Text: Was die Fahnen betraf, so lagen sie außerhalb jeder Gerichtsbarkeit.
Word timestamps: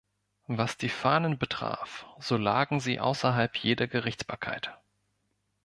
Was 0.47 0.77
die 0.77 0.89
Fahnen 0.89 1.37
betraf, 1.37 2.07
so 2.17 2.35
lagen 2.35 2.79
sie 2.79 2.99
außerhalb 2.99 3.55
jeder 3.55 3.85
Gerichtsbarkeit. 3.87 4.75